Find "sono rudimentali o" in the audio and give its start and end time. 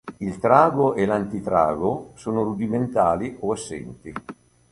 2.15-3.51